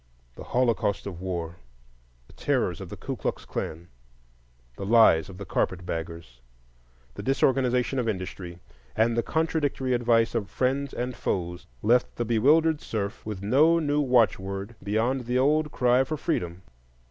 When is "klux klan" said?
3.15-3.87